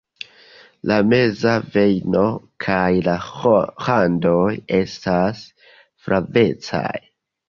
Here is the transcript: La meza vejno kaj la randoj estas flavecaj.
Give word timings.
La 0.91 0.95
meza 1.09 1.51
vejno 1.73 2.23
kaj 2.65 2.93
la 3.07 3.13
randoj 3.89 4.47
estas 4.79 5.43
flavecaj. 6.07 6.89